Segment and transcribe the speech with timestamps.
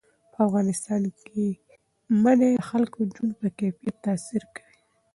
[0.31, 1.45] په افغانستان کې
[2.23, 4.79] منی د خلکو د ژوند په کیفیت تاثیر کوي.